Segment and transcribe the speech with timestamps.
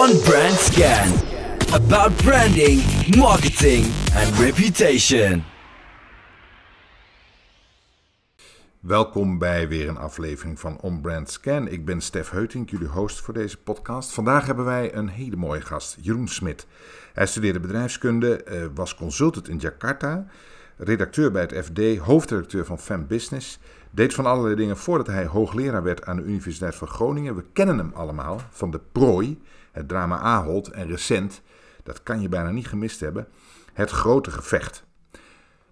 [0.00, 1.08] on Brand Scan.
[1.72, 2.80] About branding,
[3.16, 5.44] marketing and reputation.
[8.80, 11.68] Welkom bij weer een aflevering van On Brand Scan.
[11.68, 14.12] Ik ben Stef Heutink, jullie host voor deze podcast.
[14.12, 16.66] Vandaag hebben wij een hele mooie gast, Jeroen Smit.
[17.12, 20.26] Hij studeerde bedrijfskunde, eh, was consultant in Jakarta,
[20.76, 23.58] redacteur bij het FD, hoofdredacteur van Fem Business.
[23.90, 27.36] Deed van allerlei dingen voordat hij hoogleraar werd aan de Universiteit van Groningen.
[27.36, 29.40] We kennen hem allemaal van de prooi,
[29.72, 31.40] het drama Ahold en recent,
[31.82, 33.28] dat kan je bijna niet gemist hebben,
[33.72, 34.84] het grote gevecht.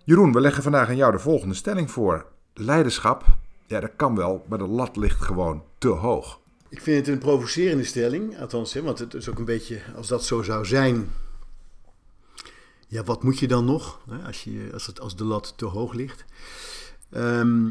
[0.04, 2.26] Jeroen, we leggen vandaag aan jou de volgende stelling voor.
[2.54, 3.24] Leiderschap,
[3.66, 6.40] ja dat kan wel, maar de lat ligt gewoon te hoog.
[6.68, 10.08] Ik vind het een provocerende stelling, althans, hè, want het is ook een beetje, als
[10.08, 11.10] dat zo zou zijn,
[12.86, 15.64] ja, wat moet je dan nog hè, als, je, als, het, als de lat te
[15.64, 16.24] hoog ligt?
[17.10, 17.70] Ehm,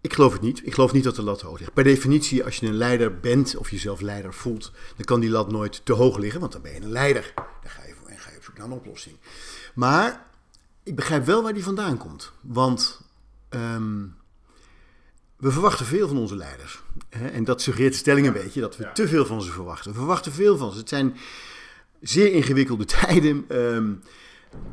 [0.00, 0.66] ik geloof het niet.
[0.66, 1.72] Ik geloof niet dat de lat hoog ligt.
[1.72, 5.50] Per definitie, als je een leider bent of jezelf leider voelt, dan kan die lat
[5.50, 7.32] nooit te hoog liggen, want dan ben je een leider.
[7.34, 9.16] Dan ga je, en ga je op zoek naar een oplossing.
[9.74, 10.26] Maar
[10.82, 12.32] ik begrijp wel waar die vandaan komt.
[12.40, 13.00] Want
[13.48, 14.06] ehm,
[15.36, 16.82] we verwachten veel van onze leiders.
[17.08, 17.28] Hè?
[17.28, 19.90] En dat suggereert de stelling een beetje, dat we te veel van ze verwachten.
[19.90, 20.78] We verwachten veel van ze.
[20.78, 21.16] Het zijn
[22.00, 23.44] zeer ingewikkelde tijden.
[23.48, 23.92] Ehm,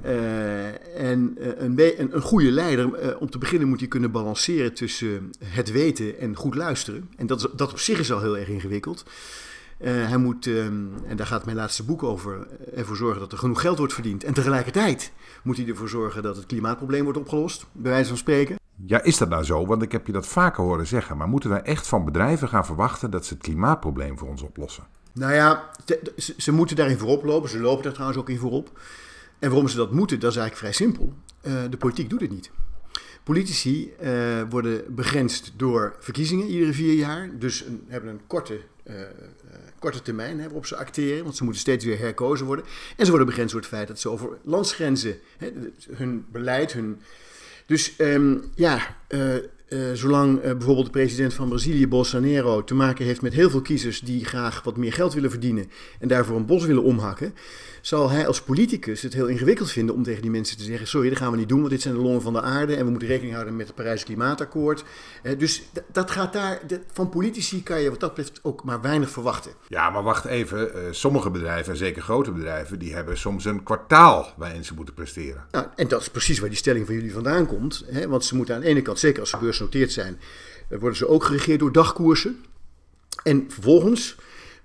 [0.02, 4.12] eh, en uh, een, een, een, goede leider, uh, om te beginnen moet hij kunnen
[4.12, 7.10] balanceren tussen het weten en goed luisteren.
[7.18, 9.06] En dat, dat op zich is al heel erg ingewikkeld.
[9.78, 13.62] hij moet, um, en daar gaat mijn laatste boek over, ervoor zorgen dat er genoeg
[13.62, 14.24] geld wordt verdiend.
[14.24, 15.12] En tegelijkertijd
[15.44, 18.56] moet hij ervoor zorgen dat het klimaatprobleem wordt opgelost, bij wijze van spreken.
[18.86, 19.66] Ja, is dat nou zo?
[19.66, 21.18] Want ik heb je dat vaker horen zeggen.
[21.18, 24.84] Maar moeten wij echt van bedrijven gaan verwachten dat ze het klimaatprobleem voor ons oplossen?
[25.14, 27.50] Nou ja, te, ze, ze, moeten daarin voorop lopen.
[27.50, 28.80] Ze lopen daar trouwens ook in voorop.
[29.40, 31.14] En waarom ze dat moeten, dat is eigenlijk vrij simpel.
[31.42, 32.52] Uh, de politiek doet het niet.
[33.24, 37.30] Politici uh, worden begrensd door verkiezingen iedere vier jaar.
[37.40, 38.94] Dus hebben een korte, uh,
[39.80, 41.24] korte termijn waarop ze acteren.
[41.24, 42.66] Want ze moeten steeds weer herkozen worden.
[42.98, 45.52] En ze worden begrensd door het feit dat ze over landsgrenzen hè,
[45.92, 47.02] hun beleid, hun.
[47.66, 48.96] Dus um, ja.
[49.94, 54.26] Zolang bijvoorbeeld de president van Brazilië, Bolsonaro, te maken heeft met heel veel kiezers die
[54.26, 55.70] graag wat meer geld willen verdienen
[56.00, 57.34] en daarvoor een bos willen omhakken,
[57.88, 61.10] zal hij als politicus het heel ingewikkeld vinden om tegen die mensen te zeggen: Sorry,
[61.10, 62.90] dat gaan we niet doen, want dit zijn de longen van de aarde en we
[62.90, 64.84] moeten rekening houden met het Parijs Klimaatakkoord.
[65.24, 66.62] Uh, dus dat gaat daar,
[66.94, 69.52] van politici kan je wat dat betreft ook maar weinig verwachten.
[69.68, 70.96] Ja, maar wacht even.
[70.96, 75.46] sommige bedrijven, en zeker grote bedrijven, die hebben soms een kwartaal waarin ze moeten presteren.
[75.52, 77.84] Nou, en dat is precies waar die stelling van jullie vandaan komt.
[77.92, 78.08] Hè?
[78.08, 80.20] Want ze moeten aan de ene kant, zeker als ze beursgenoteerd zijn,
[80.70, 82.46] worden ze ook geregeerd door dagkoersen.
[83.24, 84.16] En vervolgens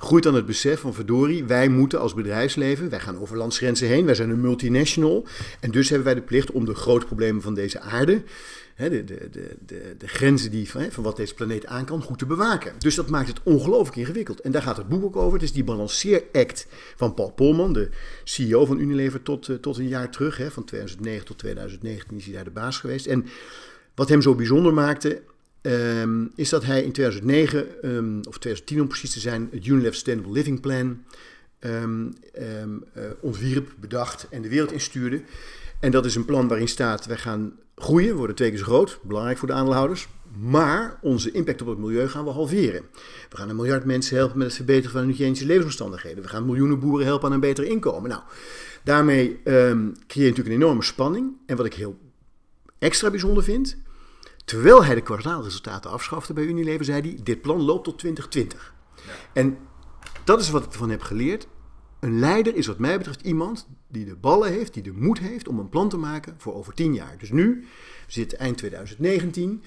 [0.02, 4.04] groeit dan het besef van verdorie, wij moeten als bedrijfsleven, wij gaan over landsgrenzen heen,
[4.04, 5.26] wij zijn een multinational.
[5.60, 8.22] En dus hebben wij de plicht om de grote problemen van deze aarde,
[8.74, 9.28] hè, de, de,
[9.66, 12.74] de, de, grenzen die, van, van wat deze planeet aan kan, goed te bewaken.
[12.78, 14.41] Dus dat maakt het ongelooflijk ingewikkeld.
[14.41, 15.32] En daar gaat het boek ook over.
[15.32, 17.88] Het is die balanceeract van Paul Polman, de
[18.24, 20.36] CEO van Unilever tot, uh, tot een jaar terug.
[20.36, 23.06] Hè, van 2009 tot 2019 is hij daar de baas geweest.
[23.06, 23.26] En
[23.94, 25.22] wat hem zo bijzonder maakte,
[25.62, 29.94] um, is dat hij in 2009, um, of 2010 om precies te zijn, het Unilever
[29.94, 31.04] Sustainable Living Plan
[31.60, 35.22] um, uh, ontwierp, bedacht en de wereld instuurde.
[35.80, 38.98] En dat is een plan waarin staat, wij gaan groeien, worden twee keer zo groot,
[39.02, 40.08] belangrijk voor de aandeelhouders.
[40.38, 42.82] Maar onze impact op het milieu gaan we halveren.
[43.30, 46.22] We gaan een miljard mensen helpen met het verbeteren van hun hygiënische levensomstandigheden.
[46.22, 48.10] We gaan miljoenen boeren helpen aan een beter inkomen.
[48.10, 48.22] Nou,
[48.82, 51.32] daarmee creëer je natuurlijk een enorme spanning.
[51.46, 51.98] En wat ik heel
[52.78, 53.76] extra bijzonder vind,
[54.44, 58.75] terwijl hij de kwartaalresultaten afschafte bij Unilever, zei hij: Dit plan loopt tot 2020.
[58.94, 59.03] Ja.
[59.32, 59.58] En
[60.25, 61.47] dat is wat ik ervan heb geleerd.
[62.00, 65.48] Een leider is wat mij betreft iemand die de ballen heeft, die de moed heeft
[65.48, 67.16] om een plan te maken voor over 10 jaar.
[67.19, 67.66] Dus nu,
[68.06, 69.62] zitten eind 2019.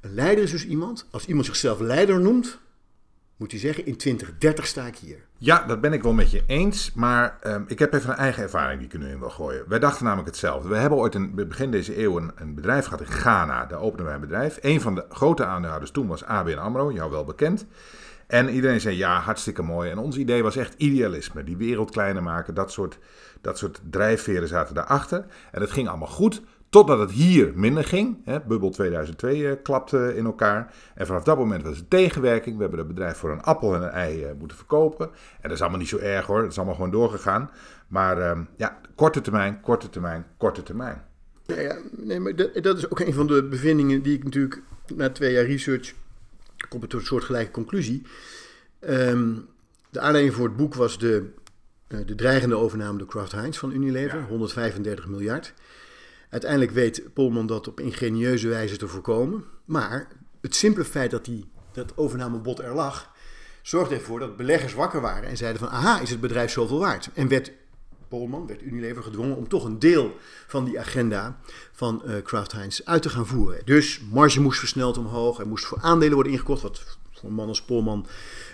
[0.00, 2.58] Een leider is dus iemand, als iemand zichzelf leider noemt,
[3.40, 5.18] moet hij zeggen, in 2030 sta ik hier.
[5.36, 6.92] Ja, dat ben ik wel met je eens.
[6.92, 9.64] Maar um, ik heb even een eigen ervaring die ik er nu in wil gooien.
[9.68, 10.68] Wij dachten namelijk hetzelfde.
[10.68, 13.66] We hebben ooit in begin deze eeuw een, een, bedrijf gehad in Ghana.
[13.66, 14.58] Daar openden wij een bedrijf.
[14.60, 17.66] Een van de grote aandeelhouders toen was ABN AMRO, jou wel bekend.
[18.26, 19.90] En iedereen zei ja, hartstikke mooi.
[19.90, 21.44] En ons idee was echt idealisme.
[21.44, 22.98] Die wereld kleiner maken, dat soort,
[23.40, 25.24] dat soort drijfveren zaten daarachter.
[25.52, 26.42] En het ging allemaal goed.
[26.70, 28.18] Totdat het hier minder ging.
[28.24, 30.74] Hè, Bubbel 2002 uh, klapte in elkaar.
[30.94, 32.54] En vanaf dat moment was het tegenwerking.
[32.54, 35.06] We hebben het bedrijf voor een appel en een ei uh, moeten verkopen.
[35.06, 36.40] En dat is allemaal niet zo erg hoor.
[36.40, 37.50] Dat is allemaal gewoon doorgegaan.
[37.88, 41.04] Maar uh, ja, korte termijn, korte termijn, korte termijn.
[41.46, 44.62] Ja, ja, nee, maar dat, dat, is ook een van de bevindingen die ik natuurlijk
[44.94, 45.92] na twee jaar research
[46.68, 48.02] kom ik tot een soortgelijke conclusie.
[48.80, 49.48] Um,
[49.90, 51.30] de aanleiding voor het boek was de,
[51.88, 54.26] uh, de dreigende overname door Kraft Heinz van Unilever, ja.
[54.26, 55.54] 135 miljard.
[56.30, 59.44] Uiteindelijk weet Polman dat op ingenieuze wijze te voorkomen.
[59.64, 60.08] Maar
[60.40, 63.10] het simpele feit dat die, dat overnamebod er lag,
[63.62, 67.10] zorgde ervoor dat beleggers wakker waren en zeiden van aha, is het bedrijf zoveel waard?
[67.14, 67.52] En werd
[68.08, 70.16] Polman, werd Unilever gedwongen om toch een deel
[70.46, 71.38] van die agenda
[71.72, 73.60] van uh, Kraft Heinz uit te gaan voeren.
[73.64, 77.62] Dus marge moest versneld omhoog, er moest voor aandelen worden ingekocht, wat een man als
[77.62, 78.06] Polman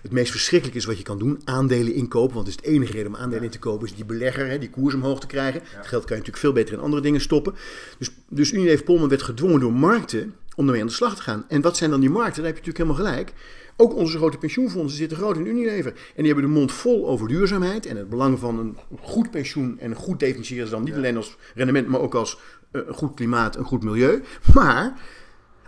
[0.03, 1.41] het meest verschrikkelijk is wat je kan doen.
[1.45, 4.05] Aandelen inkopen, want het is het enige reden om aandelen in te kopen, is die
[4.05, 5.61] belegger, hè, die koers omhoog te krijgen.
[5.65, 7.55] Het geld kan je natuurlijk veel beter in andere dingen stoppen.
[7.99, 11.45] Dus, dus Unilever Polman werd gedwongen door markten om ermee aan de slag te gaan.
[11.49, 12.43] En wat zijn dan die markten?
[12.43, 13.33] Daar heb je natuurlijk helemaal gelijk.
[13.77, 15.93] Ook onze grote pensioenfondsen zitten groot in Unilever.
[15.93, 19.79] En die hebben de mond vol over duurzaamheid en het belang van een goed pensioen.
[19.79, 22.39] En goed definiëren ze dan niet alleen als rendement, maar ook als
[22.73, 24.23] uh, goed klimaat, een goed milieu.
[24.55, 25.01] Maar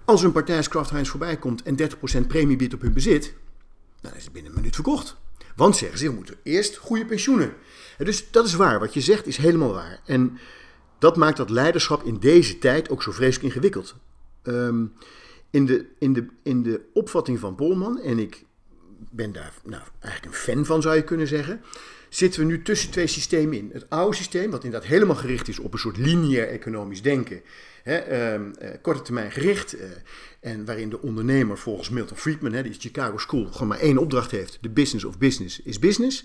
[0.08, 1.76] als een partij als Kraft Heinz voorbij komt en
[2.25, 3.34] 30% premie biedt op hun bezit,
[4.00, 5.16] dan is het binnen een minuut verkocht.
[5.56, 7.55] Want zeggen ze, we moeten eerst goede pensioenen.
[7.99, 8.81] En dus dat is waar.
[8.81, 10.00] Wat je zegt is helemaal waar.
[10.05, 10.38] En
[10.99, 13.94] dat maakt dat leiderschap in deze tijd ook zo vreselijk ingewikkeld.
[14.43, 14.93] Um,
[15.50, 18.44] in de, in de, in de opvatting van Polman, en ik
[19.10, 21.60] ben daar nou, eigenlijk een fan van zou je kunnen zeggen,
[22.08, 23.70] zitten we nu tussen twee systemen in.
[23.72, 27.43] Het oude systeem, wat inderdaad helemaal gericht is op een soort lineair economisch denken,
[27.88, 29.88] hè, ehm, eh, korte termijn gericht, eh,
[30.40, 33.99] en waarin de ondernemer volgens Milton Friedman, hè, die is Chicago School, gewoon maar één
[33.99, 36.25] opdracht heeft: de business of business is business.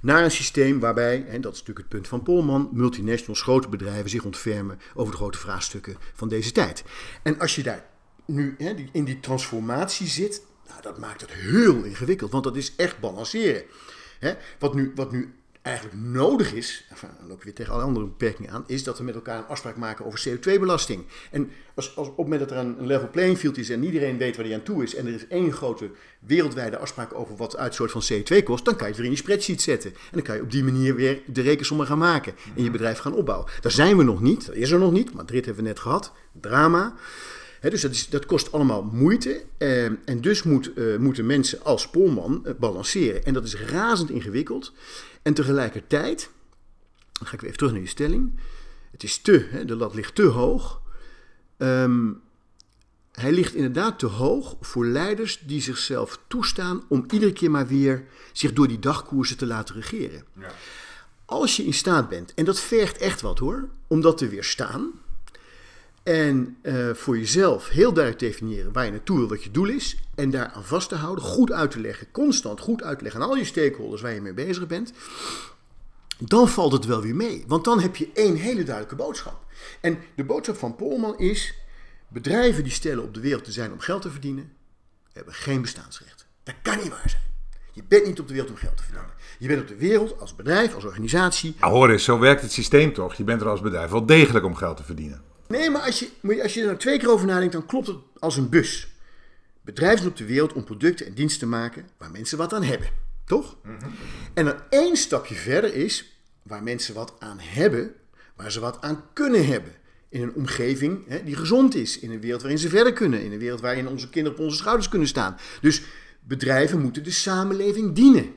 [0.00, 4.10] Naar een systeem waarbij, en dat is natuurlijk het punt van Polman, multinationals, grote bedrijven
[4.10, 6.84] zich ontfermen over de grote vraagstukken van deze tijd.
[7.22, 7.84] En als je daar
[8.26, 12.32] nu hè, in die transformatie zit, nou, dat maakt het heel ingewikkeld.
[12.32, 13.62] Want dat is echt balanceren.
[14.18, 14.34] Hè?
[14.58, 15.34] Wat, nu, wat nu
[15.68, 18.98] eigenlijk nodig is, enfin, dan loop je weer tegen alle andere beperkingen aan, is dat
[18.98, 21.04] we met elkaar een afspraak maken over CO2-belasting.
[21.30, 24.18] En als, als, op het moment dat er een, level playing field is en iedereen
[24.18, 27.56] weet waar die aan toe is, en er is één grote wereldwijde afspraak over wat
[27.56, 29.90] uitstoot van CO2 kost, dan kan je het weer in die spreadsheet zetten.
[29.90, 32.98] En dan kan je op die manier weer de rekensommen gaan maken en je bedrijf
[32.98, 33.50] gaan opbouwen.
[33.60, 36.12] Daar zijn we nog niet, dat is er nog niet, Madrid hebben we net gehad,
[36.40, 36.94] drama
[37.60, 39.44] dus dat, is, dat, kost allemaal moeite.
[39.58, 43.24] Eh, en dus moet, eh, moeten mensen als Polman uh, balanceren.
[43.24, 44.72] En dat is razend ingewikkeld.
[45.22, 46.30] En tegelijkertijd,
[47.12, 48.38] dan ga ik weer even terug naar je stelling.
[48.90, 50.80] Het is te, hè, de lat ligt te hoog.
[51.58, 52.20] Um,
[53.12, 58.04] hij ligt inderdaad te hoog voor leiders die zichzelf toestaan om iedere keer maar weer
[58.32, 60.24] zich door die dagkoersen te laten regeren.
[60.40, 60.50] Ja.
[61.24, 64.90] Als je in staat bent, en dat vergt echt wat hoor, om dat te weerstaan
[66.08, 69.96] en uh, voor jezelf heel duidelijk definiëren waar je naartoe wil, wat je doel is.
[70.14, 73.22] En daar aan vast te houden, goed uit te leggen, constant goed uit te leggen
[73.22, 74.92] aan al je stakeholders waar je mee bezig bent.
[76.18, 77.44] Dan valt het wel weer mee.
[77.46, 79.44] Want dan heb je één hele duidelijke boodschap.
[79.80, 81.54] En de boodschap van Polman is:
[82.08, 84.52] bedrijven die stellen op de wereld te zijn om geld te verdienen,
[85.12, 86.26] hebben geen bestaansrecht.
[86.42, 87.22] Dat kan niet waar zijn.
[87.72, 89.12] Je bent niet op de wereld om geld te verdienen.
[89.38, 91.56] Je bent op de wereld als bedrijf, als organisatie.
[91.60, 93.14] Nou, hoor eens, zo werkt het systeem toch?
[93.14, 95.27] Je bent er als bedrijf wel degelijk om geld te verdienen.
[95.48, 97.96] Nee, maar als je, als je er nou twee keer over nadenkt, dan klopt het
[98.18, 98.88] als een bus.
[99.62, 102.88] Bedrijven op de wereld om producten en diensten te maken waar mensen wat aan hebben.
[103.24, 103.56] Toch?
[104.34, 107.94] En dan één stapje verder is waar mensen wat aan hebben,
[108.36, 109.72] waar ze wat aan kunnen hebben.
[110.08, 111.98] In een omgeving hè, die gezond is.
[111.98, 113.22] In een wereld waarin ze verder kunnen.
[113.22, 115.36] In een wereld waarin onze kinderen op onze schouders kunnen staan.
[115.60, 115.82] Dus
[116.20, 118.34] bedrijven moeten de samenleving dienen.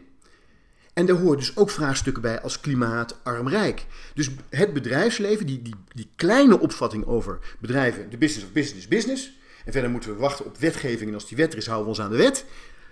[0.94, 3.86] En daar horen dus ook vraagstukken bij als klimaat, arm, rijk.
[4.14, 9.40] Dus het bedrijfsleven, die, die, die kleine opvatting over bedrijven, de business of business business.
[9.66, 11.10] En verder moeten we wachten op wetgeving.
[11.10, 12.46] En als die wet er is, houden we ons aan de wet.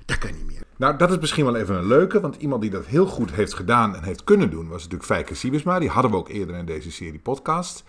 [0.06, 0.62] Dat kan niet meer.
[0.76, 3.54] Nou, dat is misschien wel even een leuke, want iemand die dat heel goed heeft
[3.54, 5.80] gedaan en heeft kunnen doen, was natuurlijk Fijke Siebesma.
[5.80, 7.84] Die hadden we ook eerder in deze serie podcast.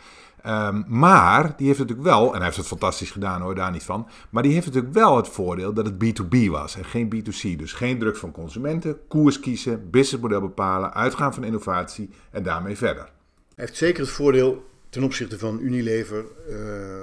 [0.47, 3.83] Um, maar die heeft natuurlijk wel, en hij heeft het fantastisch gedaan hoor, daar niet
[3.83, 4.09] van.
[4.31, 7.57] Maar die heeft natuurlijk wel het voordeel dat het B2B was en geen B2C.
[7.57, 13.03] Dus geen druk van consumenten, koers kiezen, businessmodel bepalen, uitgaan van innovatie en daarmee verder.
[13.03, 16.57] Hij heeft zeker het voordeel ten opzichte van Unilever, uh,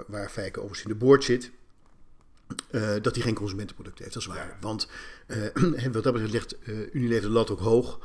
[0.08, 1.52] waar Fijke overigens in de boord zit.
[2.72, 4.58] Uh, dat hij geen consumentenproducten heeft, dat is waar.
[4.62, 4.90] Want
[5.28, 6.56] uh, wat dat betreft ligt
[6.92, 8.00] Unilever de lat ook hoog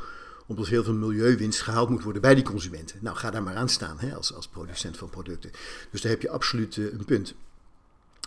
[0.47, 2.99] omdat heel veel milieuwinst gehaald moet worden bij die consumenten.
[3.01, 5.51] Nou, ga daar maar aan staan hè, als, als producent van producten.
[5.91, 7.35] Dus daar heb je absoluut uh, een punt.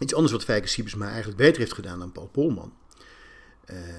[0.01, 2.73] Iets anders wat Fijke Siebesma eigenlijk beter heeft gedaan dan Paul Polman...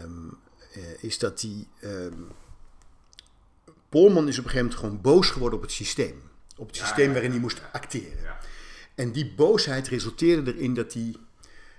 [0.02, 0.38] Um,
[0.76, 1.66] uh, is dat hij...
[1.90, 2.26] Um,
[3.88, 6.22] Polman is op een gegeven moment gewoon boos geworden op het systeem.
[6.56, 8.36] Op het systeem waarin hij moest acteren.
[8.94, 11.14] En die boosheid resulteerde erin dat hij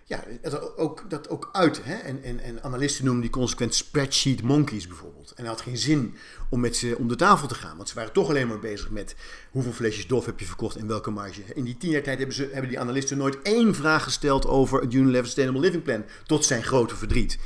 [0.10, 1.84] ja, dat ook, dat ook uit.
[1.84, 1.96] Hè?
[1.96, 5.32] En, en, en analisten noemen die consequent spreadsheet monkeys bijvoorbeeld.
[5.32, 6.16] En hij had geen zin
[6.50, 7.78] om met ze om de tafel te gaan.
[7.78, 9.16] Want ze waren toch alleen maar bezig met
[9.52, 11.42] hoeveel flesjes dof heb je verkocht en welke marge.
[11.54, 14.82] In die tien jaar tijd hebben, ze, hebben die analisten nooit één vraag gesteld over
[14.82, 16.06] het Unilever Sustainable Living Plan.
[16.26, 17.38] Tot zijn grote verdriet.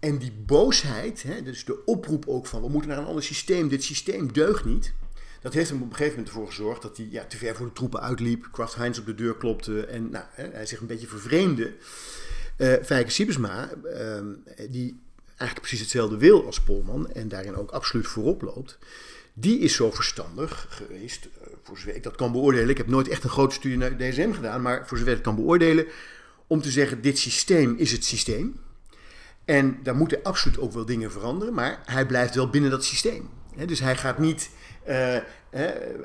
[0.00, 3.68] En die boosheid, hè, dus de oproep ook van we moeten naar een ander systeem.
[3.68, 4.92] Dit systeem deugt niet
[5.42, 7.66] dat heeft hem op een gegeven moment ervoor gezorgd dat hij ja, te ver voor
[7.66, 8.48] de troepen uitliep.
[8.52, 11.72] Kraft Heinz op de deur klopte en nou, hij zich een beetje vervreemde.
[12.58, 14.20] Uh, Fijke Siebesma, uh,
[14.70, 18.78] die eigenlijk precies hetzelfde wil als Polman en daarin ook absoluut voorop loopt,
[19.32, 22.68] die is zo verstandig geweest, eh, voor zover ik dat kan beoordelen.
[22.68, 25.36] Ik heb nooit echt een grote studie naar DSM gedaan, maar voor zover ik kan
[25.36, 25.86] beoordelen,
[26.46, 28.60] om te zeggen: dit systeem is het systeem.
[29.44, 33.28] En daar moeten absoluut ook wel dingen veranderen, maar hij blijft wel binnen dat systeem.
[33.66, 34.50] dus hij gaat niet,
[34.84, 35.16] eh,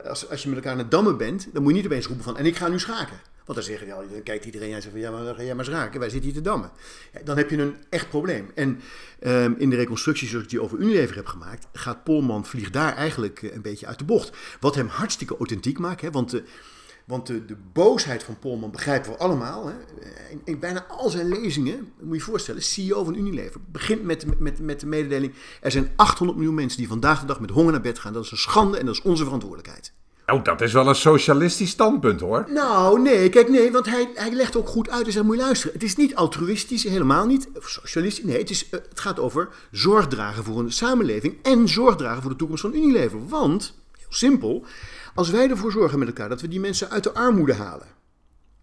[0.06, 2.24] als, als je met elkaar aan het dammen bent, dan moet je niet opeens roepen
[2.24, 3.20] van en ik ga nu schaken.
[3.48, 5.68] Want dan, zeggen, ja, dan kijkt iedereen en zegt van ja, maar ga jij maar
[5.68, 6.00] raken.
[6.00, 6.72] Wij zitten hier te dammen.
[7.24, 8.52] Dan heb je een echt probleem.
[8.56, 8.82] En
[9.26, 12.96] um, in de reconstructie zoals ik die over Unilever heb gemaakt, gaat Polman vliegt daar
[12.96, 14.38] eigenlijk eh, een beetje uit de bocht.
[14.60, 16.02] Wat hem hartstikke authentiek maakt.
[16.02, 16.44] Hè, want de,
[17.08, 19.68] want de, de, boosheid van Polman begrijpen we allemaal.
[19.68, 19.74] Hè.
[20.30, 24.40] In, in, bijna al zijn lezingen, moet je je voorstellen, CEO van Unilever begint met,
[24.40, 27.72] met, met de mededeling: er zijn 800 miljoen mensen die vandaag de dag met honger
[27.72, 28.14] naar bed gaan.
[28.14, 29.94] Dat is een schande en dat is onze verantwoordelijkheid.
[30.28, 32.46] Nou, dat is wel een socialistisch standpunt hoor.
[32.50, 35.06] Nou, nee, kijk, nee, want hij, hij legt ook goed uit.
[35.06, 35.74] Dus hij moet je luisteren.
[35.74, 37.50] Het is niet altruïstisch, helemaal niet.
[37.60, 41.36] Socialistisch, nee, het, is, eh, het gaat over zorg dragen voor een samenleving.
[41.44, 43.28] En zorg dragen voor de toekomst van Unilever.
[43.28, 44.66] Want, heel simpel,
[45.16, 47.96] als wij ervoor zorgen met elkaar dat we die mensen uit de armoede halen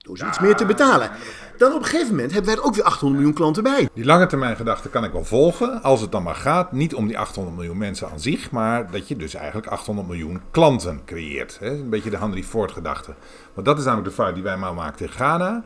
[0.04, 1.10] door ze iets meer te betalen.
[1.56, 3.88] Dan op een gegeven moment hebben wij er ook weer 800 miljoen klanten bij.
[3.94, 5.82] Die lange termijn gedachte kan ik wel volgen.
[5.82, 9.08] Als het dan maar gaat, niet om die 800 miljoen mensen aan zich, maar dat
[9.08, 11.58] je dus eigenlijk 800 miljoen klanten creëert.
[11.60, 13.14] Een beetje de Henry Ford gedachte.
[13.54, 15.64] Want dat is namelijk de fout die wij maar maken in Ghana.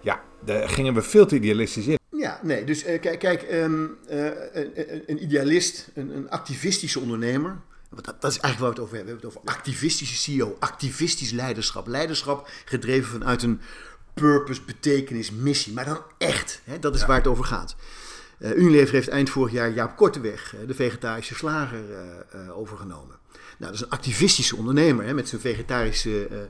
[0.00, 1.98] Ja, daar gingen we veel te idealistisch in.
[2.10, 7.56] Ja, nee, dus uh, kijk, kijk um, uh, een, een, idealist, een, een activistische ondernemer,
[8.04, 9.14] dat, dat, is eigenlijk waar we het over hebben.
[9.14, 11.86] We hebben het over activistische CEO, activistisch leiderschap.
[11.86, 13.60] Leiderschap gedreven vanuit een
[14.14, 15.72] purpose, betekenis, missie.
[15.72, 16.60] Maar dan echt.
[16.64, 16.78] Hè?
[16.78, 17.76] Dat is waar het over gaat.
[18.38, 21.98] Uh, Unilever heeft eind vorig jaar Jaap Korteweg, de vegetarische slager, uh,
[22.34, 23.16] uh, overgenomen.
[23.58, 26.48] Nou, dat is een activistische ondernemer hè, met zijn vegetarische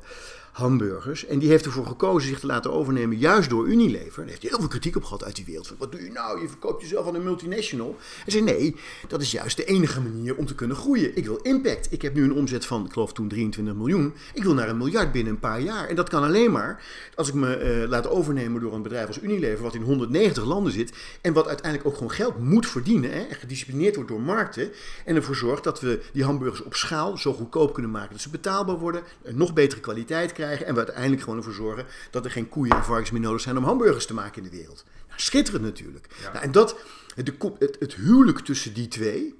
[0.57, 1.27] hamburgers.
[1.27, 4.17] En die heeft ervoor gekozen zich te laten overnemen, juist door Unilever.
[4.17, 5.75] Daar heeft hij heel veel kritiek op gehad uit die wereld.
[5.79, 6.41] Wat doe je nou?
[6.41, 7.97] Je verkoopt jezelf aan een multinational.
[7.99, 8.77] Hij zei: Nee,
[9.09, 11.17] dat is juist de enige manier om te kunnen groeien.
[11.17, 11.93] Ik wil impact.
[11.93, 14.15] Ik heb nu een omzet van, ik geloof toen 23 miljoen.
[14.35, 15.89] Ik wil naar een miljard binnen een paar jaar.
[15.89, 16.83] En dat kan alleen maar
[17.15, 20.73] als ik me uh, laat overnemen door een bedrijf als Unilever, wat in 190 landen
[20.73, 20.93] zit.
[21.21, 23.11] En wat uiteindelijk ook gewoon geld moet verdienen.
[23.11, 24.71] Hè, en gedisciplineerd wordt door markten.
[25.05, 28.31] En ervoor zorgt dat we die hamburgers op schaal zo goedkoop kunnen maken dat ze
[28.31, 29.03] betaalbaar worden.
[29.23, 32.77] Een nog betere kwaliteit krijgen en we uiteindelijk gewoon ervoor zorgen dat er geen koeien
[32.77, 34.85] en varkens meer nodig zijn om hamburgers te maken in de wereld.
[35.09, 36.07] Nou, schitterend natuurlijk.
[36.33, 36.77] Nou, en dat,
[37.15, 39.35] het, het, het huwelijk tussen die twee,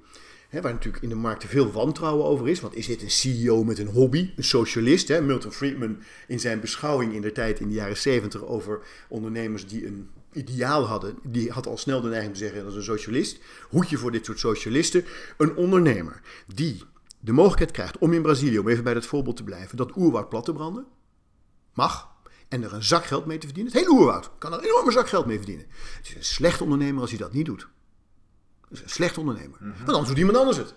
[0.49, 2.59] Hè, waar natuurlijk in de markt veel wantrouwen over is.
[2.59, 5.07] Want is dit een CEO met een hobby, een socialist?
[5.07, 5.21] Hè?
[5.21, 5.97] Milton Friedman
[6.27, 10.83] in zijn beschouwing in de tijd in de jaren 70 over ondernemers die een ideaal
[10.83, 13.39] hadden, die had al snel de neiging te zeggen dat is een socialist.
[13.69, 15.05] Hoedje voor dit soort socialisten.
[15.37, 16.21] Een ondernemer
[16.55, 16.83] die
[17.19, 20.29] de mogelijkheid krijgt om in Brazilië, om even bij dat voorbeeld te blijven, dat oerwoud
[20.29, 20.85] plat te branden.
[21.77, 22.15] Mag.
[22.47, 23.73] En er een zak geld mee te verdienen.
[23.73, 25.65] Het hele oerwoud kan er een enorme zak geld mee verdienen.
[25.97, 27.67] Het is een slecht ondernemer als hij dat niet doet.
[28.61, 29.57] Het is een slecht ondernemer.
[29.59, 29.69] Mhm.
[29.77, 30.73] Want anders doet iemand anders het.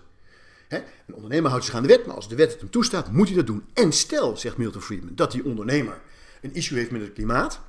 [0.68, 3.26] Een ondernemer houdt zich aan de wet, maar als de wet het hem toestaat, moet
[3.26, 3.64] hij dat doen.
[3.74, 6.00] En stel, zegt Milton Friedman, dat die ondernemer
[6.42, 7.60] een issue heeft met het klimaat,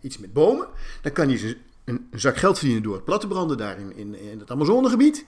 [0.00, 0.68] iets met bomen,
[1.02, 3.96] dan kan hij een, een, zak geld verdienen door het plat te branden daar in,
[3.96, 5.26] in, in het Amazonegebied.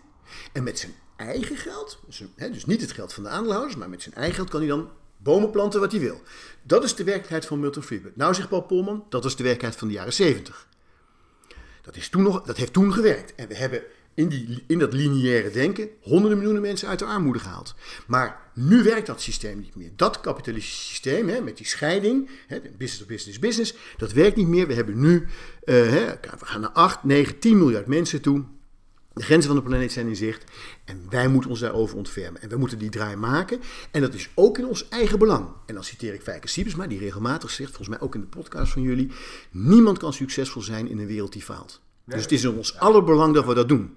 [0.52, 4.02] En met zijn eigen geld, dus, dus niet het geld van de aandeelhouders, maar met
[4.02, 4.90] zijn eigen geld kan hij dan
[5.26, 6.22] bomen planten wat hij wil.
[6.62, 8.12] Dat is de werkelijkheid van Milton Friedman.
[8.14, 10.68] Nou zegt Paul Polman, dat is de werkelijkheid van de jaren 70.
[11.82, 13.34] Dat, is toen nog, dat heeft toen gewerkt.
[13.34, 13.82] En we hebben
[14.14, 17.74] in, die, in dat lineaire denken honderden miljoenen mensen uit de armoede gehaald.
[18.06, 19.90] Maar nu werkt dat systeem niet meer.
[19.96, 24.48] Dat kapitalistische systeem, hè, met die scheiding, hè, business of business business, dat werkt niet
[24.48, 24.66] meer.
[24.66, 25.28] We hebben nu, uh,
[25.64, 28.44] hè, we gaan naar 8, 9, 10 miljard mensen toe.
[29.16, 30.44] De grenzen van de planeet zijn in zicht
[30.84, 32.42] en wij moeten ons daarover ontfermen.
[32.42, 35.48] En we moeten die draai maken en dat is ook in ons eigen belang.
[35.66, 38.72] En dan citeer ik Fijke Siebesma, die regelmatig zegt, volgens mij ook in de podcast
[38.72, 39.10] van jullie,
[39.50, 41.80] niemand kan succesvol zijn in een wereld die faalt.
[42.04, 43.94] Dus het is in ons aller belang dat we dat doen.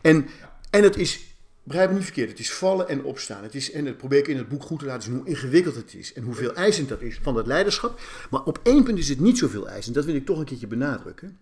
[0.00, 0.26] En,
[0.70, 1.20] en het is,
[1.62, 3.42] begrijp me niet verkeerd, het is vallen en opstaan.
[3.42, 5.74] Het is, en dat probeer ik in het boek goed te laten zien hoe ingewikkeld
[5.74, 8.00] het is en hoeveel eisend dat is van dat leiderschap.
[8.30, 10.66] Maar op één punt is het niet zoveel eisend, dat wil ik toch een keertje
[10.66, 11.38] benadrukken.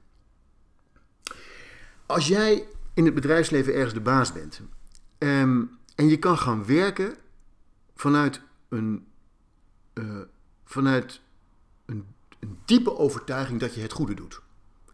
[2.07, 4.61] Als jij in het bedrijfsleven ergens de baas bent.
[5.19, 5.63] Ehm,
[5.95, 7.17] en je kan gaan werken
[7.95, 9.07] vanuit een,
[9.95, 10.21] uh,
[10.65, 11.21] vanuit
[11.87, 12.07] een,
[12.39, 14.41] een, diepe overtuiging dat je het goede doet.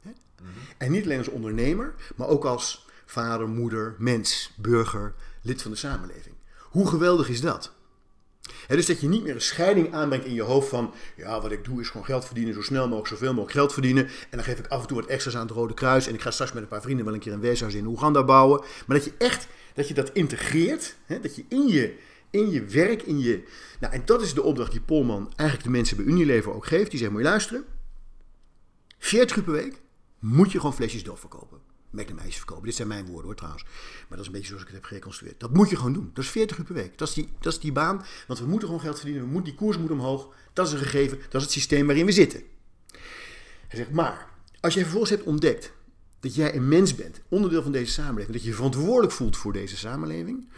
[0.01, 0.11] Hè?
[0.11, 0.51] Mhm.
[0.79, 5.77] En niet alleen als ondernemer, maar ook als vader, moeder, mens, burger, lid van de
[5.77, 6.35] samenleving.
[6.61, 7.76] Hoe geweldig is dat?
[8.67, 11.65] Dus dat je niet meer een scheiding aanbrengt in je hoofd van, ja, wat ik
[11.65, 14.05] doe is gewoon geld verdienen, zo snel mogelijk, zoveel mogelijk geld verdienen.
[14.07, 16.21] En dan geef ik af en toe wat extra's aan het Rode Kruis en ik
[16.21, 18.65] ga straks met een paar vrienden wel een keer een weeshuis in Oeganda bouwen.
[18.87, 21.95] Maar dat je echt, dat je dat integreert, dat je in je,
[22.31, 23.43] in je werk, in je...
[23.81, 26.91] Nou, en dat is de opdracht die Polman eigenlijk de mensen bij Unilever ook geeft.
[26.91, 27.65] Die zegt, moet je luisteren,
[28.99, 29.81] 40 uur per week
[30.19, 31.66] moet je gewoon flesjes doorverkopen.
[31.97, 32.65] Magnum ijsjes verkopen.
[32.65, 33.63] Dit zijn mijn woorden hoor trouwens.
[33.65, 35.41] Maar dat is een beetje zoals ik het heb gereconstrueerd.
[35.41, 36.11] Dat moet je gewoon doen.
[36.15, 36.99] Dat is 40 uur per week.
[36.99, 38.05] Dat is die, dat is die baan.
[38.27, 39.25] Want we moeten gewoon geld verdienen.
[39.25, 40.35] We moeten, die koers moet omhoog.
[40.53, 41.19] Dat is een gegeven.
[41.19, 42.43] Dat is het systeem waarin we zitten.
[43.69, 44.29] Hij zegt, maar
[44.61, 45.73] als je vervolgens hebt ontdekt
[46.21, 49.53] dat jij een mens bent, onderdeel van deze samenleving, dat je je verantwoordelijk voelt voor
[49.53, 50.49] deze samenleving,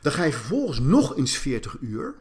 [0.00, 2.14] dan ga je vervolgens nog eens 40 uur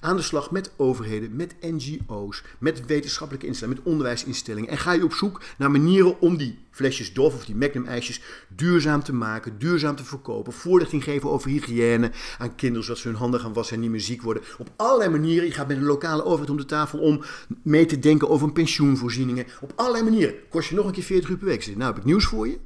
[0.00, 4.70] aan de slag met overheden, met NGO's, met wetenschappelijke instellingen, met onderwijsinstellingen.
[4.70, 8.20] En ga je op zoek naar manieren om die flesjes Dove of die Magnum ijsjes
[8.48, 10.52] duurzaam te maken, duurzaam te verkopen.
[10.52, 14.00] Voorlichting geven over hygiëne aan kinderen, zodat ze hun handen gaan wassen en niet meer
[14.00, 14.42] ziek worden.
[14.58, 15.46] Op allerlei manieren.
[15.46, 17.22] Je gaat met een lokale overheid om de tafel om
[17.62, 19.46] mee te denken over pensioenvoorzieningen.
[19.60, 20.34] Op allerlei manieren.
[20.48, 21.66] Kost je nog een keer 40 uur per week.
[21.66, 22.58] Nou heb ik nieuws voor je.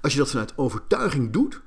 [0.00, 1.60] Als je dat vanuit overtuiging doet,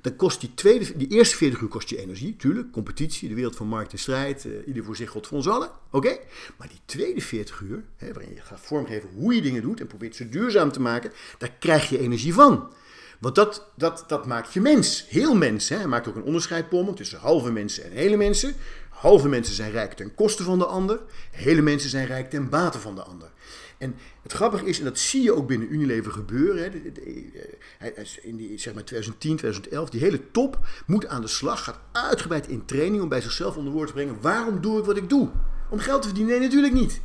[0.00, 2.72] dan kost die, tweede, die eerste 40 uur kost je energie, tuurlijk.
[2.72, 4.44] Competitie, de wereld van markt en strijd.
[4.44, 5.70] Uh, ieder voor zich, God voor ons allen.
[5.90, 6.18] Oké?
[6.56, 9.86] Maar die tweede 40 uur, hè, waarin je gaat vormgeven hoe je dingen doet en
[9.86, 12.72] probeert ze duurzaam te maken, daar krijg je energie van.
[13.18, 15.06] Want dat, dat, dat maakt je mens.
[15.08, 15.68] Heel mens.
[15.68, 15.76] Hè.
[15.76, 18.54] Hij maakt ook een onderscheid, Pommen, tussen halve mensen en hele mensen.
[18.88, 21.00] Halve mensen zijn rijk ten koste van de ander.
[21.30, 23.30] Hele mensen zijn rijk ten bate van de ander.
[23.78, 28.58] En het grappige is, en dat zie je ook binnen Unilever gebeuren, hè, in die,
[28.58, 33.02] zeg maar 2010, 2011, die hele top moet aan de slag, gaat uitgebreid in training
[33.02, 35.30] om bij zichzelf onder woord te brengen, waarom doe ik wat ik doe?
[35.70, 36.38] Om geld te verdienen?
[36.38, 37.00] Nee, natuurlijk niet.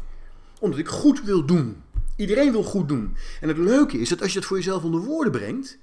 [0.60, 1.84] Omdat ik goed wil doen.
[2.16, 3.16] Iedereen wil goed doen.
[3.42, 5.78] En het leuke is dat als je dat voor jezelf onder woorden brengt,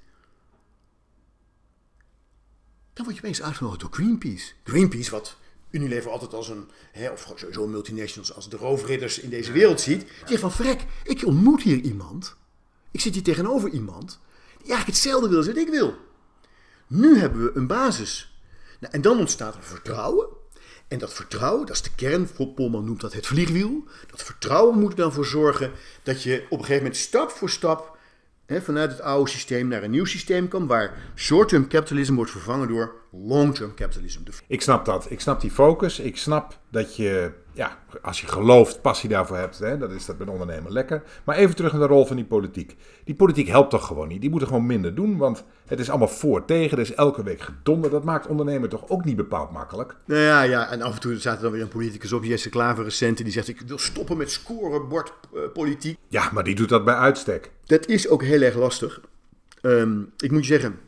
[2.93, 4.53] dan word je opeens uitgenodigd door Greenpeace.
[4.63, 5.37] Greenpeace, wat
[5.69, 9.99] Unilever altijd als een, hè, of sowieso multinationals als de roofridders in deze wereld ziet.
[9.99, 12.35] Die zegt van, vrek, ik ontmoet hier iemand.
[12.91, 14.19] Ik zit hier tegenover iemand
[14.57, 15.95] die eigenlijk hetzelfde wil als wat ik wil.
[16.87, 18.39] Nu hebben we een basis.
[18.79, 20.27] Nou, en dan ontstaat er vertrouwen.
[20.87, 23.83] En dat vertrouwen, dat is de kern, Polman noemt dat het vliegwiel.
[24.07, 25.71] Dat vertrouwen moet er dan voor zorgen
[26.03, 27.97] dat je op een gegeven moment stap voor stap
[28.47, 32.95] vanuit het oude systeem naar een nieuw systeem kan, waar short-term capitalism wordt vervangen door
[33.11, 34.19] long-term capitalism.
[34.47, 35.05] Ik snap dat.
[35.09, 35.99] Ik snap die focus.
[35.99, 40.17] Ik snap dat je, ja, als je gelooft, passie daarvoor hebt, hè, dat is dat
[40.17, 41.03] met ondernemen lekker.
[41.23, 42.75] Maar even terug naar de rol van die politiek.
[43.03, 44.21] Die politiek helpt toch gewoon niet.
[44.21, 46.77] Die moeten gewoon minder doen, want het is allemaal voor tegen.
[46.77, 47.91] Er is elke week gedonder.
[47.91, 49.95] Dat maakt ondernemen toch ook niet bepaald makkelijk?
[50.05, 50.71] Nou ja, ja.
[50.71, 53.47] en af en toe er dan weer een politicus op, Jesse Klaver recent, die zegt
[53.47, 55.97] ik wil stoppen met scorebordpolitiek.
[55.97, 57.51] Uh, ja, maar die doet dat bij uitstek.
[57.65, 59.01] Dat is ook heel erg lastig.
[59.61, 60.79] Um, ik moet je zeggen,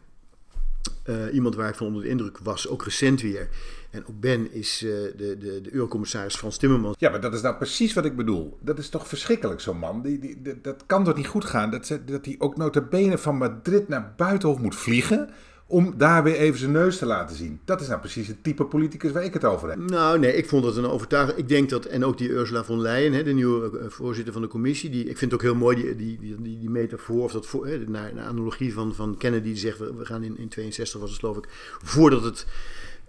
[1.11, 3.49] uh, iemand waar ik van onder de indruk was, ook recent weer.
[3.89, 6.95] En ook Ben is uh, de, de, de eurocommissaris Frans Timmermans.
[6.99, 8.57] Ja, maar dat is nou precies wat ik bedoel.
[8.61, 10.01] Dat is toch verschrikkelijk, zo'n man.
[10.01, 11.71] Die, die, dat kan toch niet goed gaan?
[11.71, 15.29] Dat, dat hij ook bene van Madrid naar Buitenhof moet vliegen
[15.71, 17.59] om daar weer even zijn neus te laten zien.
[17.65, 19.79] Dat is nou precies het type politicus waar ik het over heb.
[19.79, 21.37] Nou, nee, ik vond het een overtuiging.
[21.37, 24.41] Ik denk dat, en ook die Ursula von Leyen, hè, de nieuwe eh, voorzitter van
[24.41, 27.31] de commissie, die, ik vind het ook heel mooi, die, die, die, die metafoor, of
[27.31, 30.37] dat voor, hè, naar, naar analogie van, van Kennedy, die zegt, we, we gaan in,
[30.37, 31.47] in 62 was het geloof ik,
[31.81, 32.45] voordat het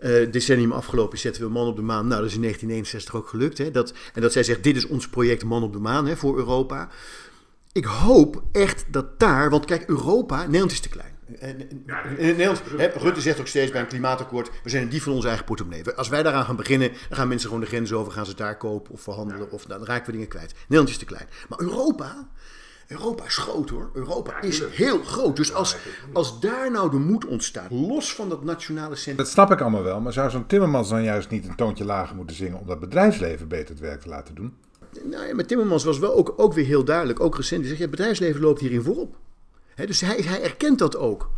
[0.01, 2.07] uh, decennium afgelopen zetten we man op de maan.
[2.07, 3.59] Nou, dat is in 1969 ook gelukt.
[3.59, 3.71] Hè?
[3.71, 6.37] Dat, en dat zij zegt, dit is ons project man op de maan hè, voor
[6.37, 6.89] Europa.
[7.73, 11.12] Ik hoop echt dat daar, want kijk, Europa, Nederland is te klein.
[12.19, 12.63] Nederland,
[12.97, 15.91] Rutte zegt ook steeds bij een klimaatakkoord: we zijn een dief van onze eigen portemonnee.
[15.91, 18.57] Als wij daaraan gaan beginnen, dan gaan mensen gewoon de grens over, gaan ze daar
[18.57, 20.55] kopen of verhandelen, of dan raken we dingen kwijt.
[20.61, 21.27] Nederland is te klein.
[21.49, 22.29] Maar Europa,
[22.87, 23.91] Europa is groot hoor.
[23.93, 25.37] Europa is heel groot.
[25.37, 25.77] Dus als,
[26.13, 29.17] als daar nou de moed ontstaat, los van dat nationale centrum.
[29.17, 32.17] Dat snap ik allemaal wel, maar zou zo'n Timmermans dan juist niet een toontje lager
[32.17, 34.55] moeten zingen om dat bedrijfsleven beter het werk te laten doen?
[35.03, 37.61] Nou ja, maar Timmermans was wel ook, ook weer heel duidelijk, ook recent.
[37.61, 39.17] Hij zegt, ja, het bedrijfsleven loopt hierin voorop.
[39.75, 41.31] Dus hij, hij erkent dat ook.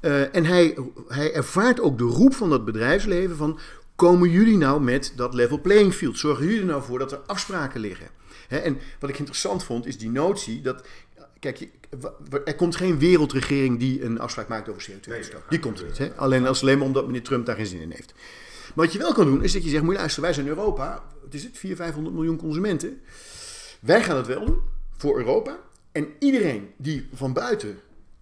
[0.00, 3.58] Uh, en hij, hij ervaart ook de roep van dat bedrijfsleven van...
[3.96, 6.18] komen jullie nou met dat level playing field?
[6.18, 8.06] Zorgen jullie er nou voor dat er afspraken liggen?
[8.48, 10.86] en wat ik interessant vond, is die notie dat.
[11.38, 11.68] Kijk,
[12.44, 15.42] er komt geen wereldregering die een afspraak maakt over CO2-uitstoot.
[15.48, 15.98] Die komt er niet.
[15.98, 16.12] Hè?
[16.16, 18.14] Alleen, als alleen maar omdat meneer Trump daar geen zin in heeft.
[18.74, 20.46] Maar wat je wel kan doen, is dat je zegt: moet je luisteren, wij zijn
[20.46, 21.04] Europa.
[21.24, 23.00] Het is het 400, 500 miljoen consumenten.
[23.80, 24.60] Wij gaan het wel doen
[24.96, 25.58] voor Europa.
[25.92, 27.80] En iedereen die van buiten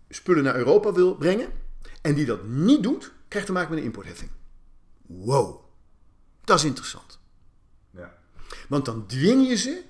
[0.08, 1.52] spullen naar Europa wil brengen.
[2.02, 4.30] en die dat niet doet, krijgt te maken met een importheffing.
[5.06, 5.64] Wow,
[6.44, 7.18] dat is interessant.
[7.90, 8.18] Ja.
[8.68, 9.82] Want dan dwing je ze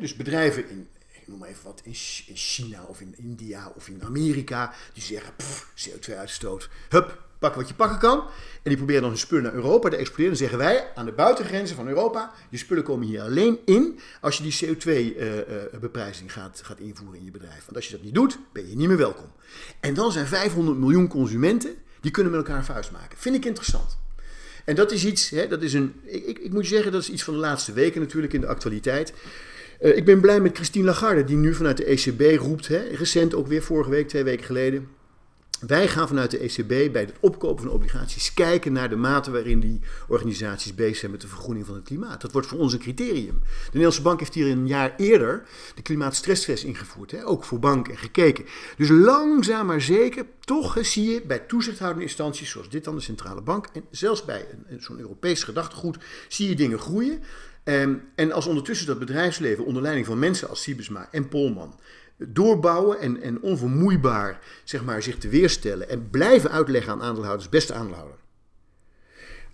[0.00, 1.94] dus bedrijven in, ik noem maar even wat, in
[2.34, 5.32] China of in India of in Amerika, die zeggen
[5.76, 8.18] CO2-uitstoot, hup, pak wat je pakken kan.
[8.18, 10.30] En die proberen dan hun spullen naar Europa te exporteren.
[10.30, 14.36] Dan zeggen wij aan de buitengrenzen van Europa, je spullen komen hier alleen in als
[14.36, 17.64] je die CO2-beprijzing uh, uh, gaat, gaat invoeren in je bedrijf.
[17.64, 19.32] Want als je dat niet doet, ben je niet meer welkom.
[19.80, 23.18] En dan zijn 500 miljoen consumenten, die kunnen met elkaar een vuist maken.
[23.18, 23.98] Vind ik interessant.
[24.64, 27.22] En dat is iets, hè, dat is een, ik, ik, moet zeggen, dat is iets
[27.22, 29.12] van de laatste weken natuurlijk in de actualiteit.
[29.80, 33.46] ik ben blij met Christine Lagarde, die nu vanuit de ECB roept, hè, recent ook
[33.46, 34.88] weer vorige week, twee weken geleden.
[35.60, 39.60] Wij gaan vanuit de ECB bij het opkopen van obligaties kijken naar de mate waarin
[39.60, 42.20] die organisaties bezig zijn met de vergroening van het klimaat.
[42.20, 43.38] Dat wordt voor ons een criterium.
[43.38, 45.42] De Nederlandse Bank heeft hier een jaar eerder
[45.74, 48.44] de klimaatstresstest ingevoerd, hè, ook voor banken gekeken.
[48.76, 53.40] Dus langzaam maar zeker, toch zie je bij toezichthoudende instanties zoals dit dan de Centrale
[53.40, 54.46] Bank en zelfs bij
[54.78, 57.22] zo'n Europees gedachtegoed, zie je dingen groeien.
[57.64, 61.74] En, en als ondertussen dat bedrijfsleven onder leiding van mensen als Siebesma en Polman
[62.18, 67.74] doorbouwen en, en onvermoeibaar zeg maar, zich te weerstellen en blijven uitleggen aan aandeelhouders, beste
[67.74, 68.16] aandeelhouder.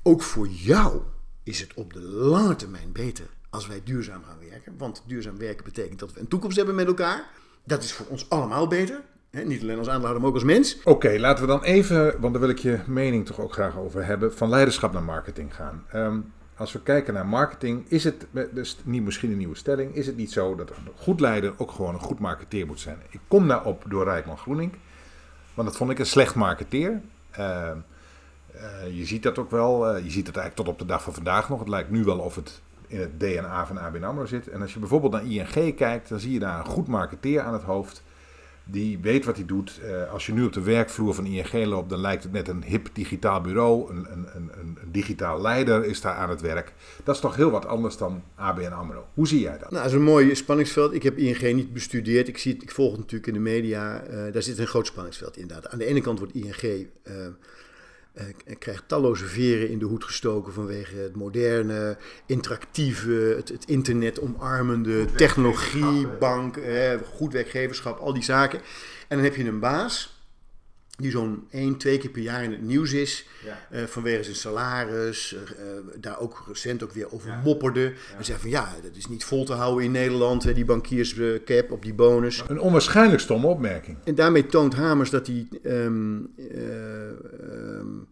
[0.03, 1.01] Ook voor jou
[1.43, 4.75] is het op de lange termijn beter als wij duurzaam gaan werken.
[4.79, 7.31] Want duurzaam werken betekent dat we een toekomst hebben met elkaar.
[7.65, 9.01] Dat is voor ons allemaal beter.
[9.31, 10.83] niet alleen als aandeelhouder, maar ook als mens.
[10.85, 14.05] Oké, laten we dan even, want daar wil ik je mening toch ook graag over
[14.05, 15.87] hebben, van leiderschap naar marketing gaan.
[15.95, 20.07] Um, als we kijken naar marketing, is het, dus niet misschien een nieuwe stelling, is
[20.07, 22.99] het niet zo dat een goed leider ook gewoon een goed marketeer moet zijn?
[23.11, 24.73] Ik kom daarop door Rijkman Groening,
[25.55, 27.01] want dat vond ik een slecht marketeer.
[27.39, 31.03] Uh, je ziet dat ook wel, uh, je ziet het eigenlijk tot op de dag
[31.03, 31.59] van vandaag nog.
[31.59, 34.49] Het lijkt nu wel of het in het DNA van ABN AMRO zit.
[34.49, 37.53] En als je bijvoorbeeld naar ING kijkt, dan zie je daar een goed marketeer aan
[37.53, 38.03] het hoofd
[38.65, 39.81] die weet wat hij doet.
[39.85, 42.63] Uh, als je nu op de werkvloer van ING loopt, dan lijkt het net een
[42.63, 43.91] hip digitaal bureau.
[43.91, 46.73] Een, een, een, een, digitaal leider is daar aan het werk.
[47.05, 49.07] Dat is toch heel wat anders dan ABN AMRO.
[49.15, 49.71] Hoe zie jij dat?
[49.71, 50.95] Nou, dat is een mooi spanningsveld.
[50.95, 52.29] Ik heb ING niet bestudeerd.
[52.29, 54.03] Ik, zie het, ik volg het natuurlijk in de media.
[54.11, 55.69] Uh, daar zit een groot spanningsveld inderdaad.
[55.69, 56.63] Aan de ene kant wordt ING...
[56.63, 57.15] Uh,
[58.15, 58.25] uh,
[58.59, 61.97] krijgt talloze veren in de hoed gestoken vanwege het moderne,
[62.27, 68.59] interactieve, het, het internet omarmende, technologie, bank, uh, goed werkgeverschap, al die zaken.
[69.09, 70.12] En dan heb je een baas
[71.03, 73.27] die zo'n één, twee keer per jaar in het nieuws is.
[73.45, 73.79] Ja.
[73.79, 75.33] Uh, vanwege zijn salaris.
[75.33, 75.41] Uh,
[76.01, 77.41] daar ook recent ook weer over ja.
[77.45, 77.93] mopperde.
[78.19, 80.43] En zei van ja, dat is niet vol te houden in Nederland.
[80.43, 82.45] Hè, die bankierscap op die bonus.
[82.49, 83.97] Een onwaarschijnlijk stomme opmerking.
[84.05, 85.49] En daarmee toont Hamers dat hij...
[85.65, 88.09] Um, um,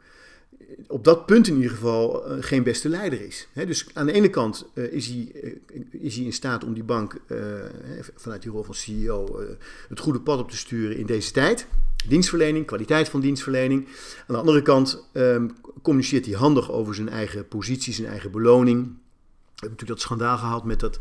[0.90, 3.48] op dat punt in ieder geval uh, geen beste leider is.
[3.54, 6.82] Dus aan de ene kant uh, is, hij, uh, is hij in staat om die
[6.82, 7.16] bank
[8.14, 9.40] vanuit die rol van CEO
[9.88, 11.66] het goede pad op te sturen in deze tijd.
[12.08, 13.86] Dienstverlening, kwaliteit van dienstverlening.
[14.26, 18.96] Aan de andere kant um, communiceert hij handig over zijn eigen positie, zijn eigen beloning.
[19.60, 20.98] We hebben natuurlijk dat schandaal gehad met dat,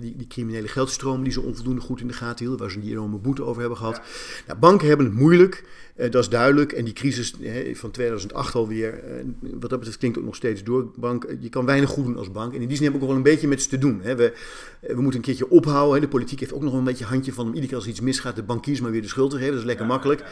[0.00, 2.90] die, die criminele geldstroom die ze onvoldoende goed in de gaten hielden, waar ze die
[2.90, 4.00] enorme boete over hebben gehad.
[4.46, 5.64] Nou, banken hebben het moeilijk,
[5.96, 6.72] uh, dat is duidelijk.
[6.72, 7.34] En die crisis
[7.72, 10.90] van 2008 alweer, uh, wat dat betreft klinkt ook nog steeds door.
[10.96, 12.54] Bank, je kan weinig goed doen als bank.
[12.54, 14.00] En in die zin heb ik ook wel een beetje met ze te doen.
[14.02, 14.16] Hè.
[14.16, 14.32] We,
[14.80, 15.94] we moeten een keertje ophouden.
[15.94, 16.00] Hè.
[16.00, 18.36] De politiek heeft ook nog een beetje handje van om iedere keer als iets misgaat
[18.36, 19.52] de bankiers maar weer de schuld te geven.
[19.52, 20.24] Dat is lekker ja, makkelijk.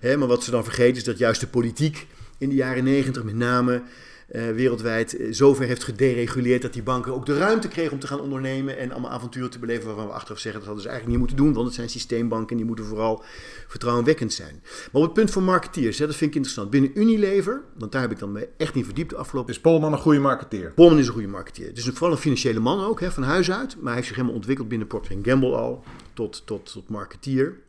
[0.00, 2.06] Hè, maar wat ze dan vergeten is dat juist de politiek
[2.38, 3.82] in de jaren negentig met name
[4.32, 8.06] uh, wereldwijd uh, zover heeft gedereguleerd dat die banken ook de ruimte kregen om te
[8.06, 11.18] gaan ondernemen en allemaal avonturen te beleven waarvan we achteraf zeggen dat hadden ze eigenlijk
[11.18, 13.24] niet moeten doen, want het zijn systeembanken en die moeten vooral
[13.66, 14.62] vertrouwenwekkend zijn.
[14.62, 16.70] Maar op het punt van marketeers, hè, dat vind ik interessant.
[16.70, 19.52] Binnen Unilever, want daar heb ik dan me echt niet verdiept de afgelopen...
[19.54, 20.72] Is Polman een goede marketeer?
[20.72, 21.66] Polman is een goede marketeer.
[21.66, 24.16] Het is vooral een financiële man ook, hè, van huis uit, maar hij heeft zich
[24.16, 27.62] helemaal ontwikkeld binnen Procter Gamble al tot, tot, tot marketeer.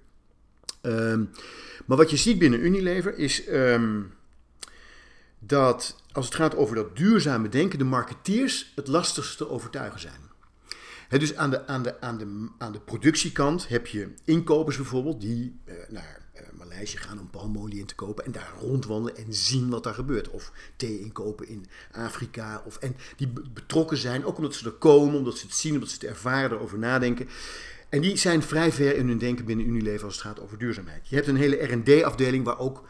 [0.82, 1.30] Um,
[1.86, 4.12] maar wat je ziet binnen Unilever is um,
[5.48, 10.34] dat als het gaat over dat duurzame denken, de marketeers het lastigste te overtuigen zijn.
[11.10, 15.60] Dus aan de, aan, de, aan, de, aan de productiekant heb je inkopers bijvoorbeeld die
[15.66, 19.70] uh, naar uh, Maleisië gaan om palmolie in te kopen en daar rondwandelen en zien
[19.70, 20.30] wat daar gebeurt.
[20.30, 22.64] Of thee inkopen in Afrika.
[22.66, 25.90] Of, en die betrokken zijn, ook omdat ze er komen, omdat ze het zien, omdat
[25.90, 27.28] ze het ervaren, erover nadenken.
[27.90, 31.08] En die zijn vrij ver in hun denken binnen Unilever als het gaat over duurzaamheid.
[31.08, 32.84] Je hebt een hele R&D-afdeling waar ook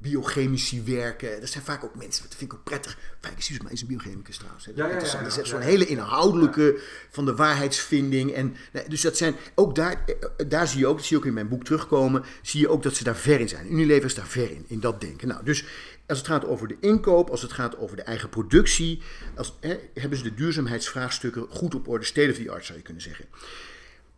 [0.00, 1.40] biochemici werken.
[1.40, 2.98] Dat zijn vaak ook mensen, dat vind ik ook prettig.
[3.20, 4.64] Fijke Siesma is een biochemicus trouwens.
[4.66, 4.72] Hè.
[4.74, 8.32] Ja, ja, ja, ja, zo'n hele inhoudelijke van de waarheidsvinding.
[8.32, 8.56] En,
[8.88, 11.34] dus dat zijn, ook daar, eh, daar zie je ook, dat zie je ook in
[11.34, 13.72] mijn boek terugkomen, zie je ook dat ze daar ver in zijn.
[13.72, 15.28] Unilever is daar ver in, in dat denken.
[15.28, 15.64] Nou, dus
[16.06, 19.02] als het gaat over de inkoop, als het gaat over de eigen productie,
[19.36, 22.04] als, hè, hebben ze de duurzaamheidsvraagstukken goed op orde.
[22.04, 23.24] State of the art zou je kunnen zeggen.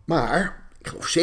[0.05, 1.17] Maar, ik geloof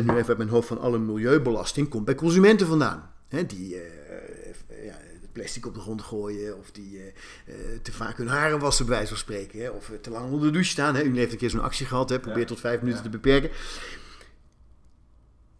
[0.00, 3.10] 70% nu even uit mijn hoofd van alle milieubelasting komt bij consumenten vandaan.
[3.30, 4.98] Hè, die uh, ja,
[5.32, 9.08] plastic op de grond gooien of die uh, te vaak hun haren wassen, bij wijze
[9.08, 9.60] van spreken.
[9.60, 10.94] Hè, of te lang onder de douche staan.
[10.94, 11.02] Hè.
[11.02, 13.50] U heeft een keer zo'n actie gehad, hè, probeer tot vijf minuten te beperken.